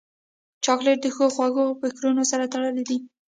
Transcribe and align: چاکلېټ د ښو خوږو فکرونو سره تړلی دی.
چاکلېټ 0.65 0.97
د 1.03 1.07
ښو 1.15 1.25
خوږو 1.35 1.65
فکرونو 1.81 2.23
سره 2.31 2.45
تړلی 2.53 2.83
دی. 2.89 2.97